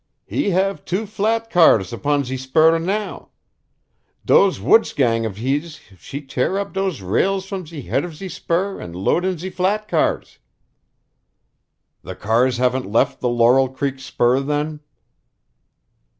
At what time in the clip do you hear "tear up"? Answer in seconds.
6.23-6.73